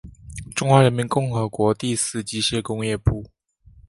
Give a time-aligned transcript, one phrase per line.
[0.55, 3.29] 中华人民共和国第四机械工业部。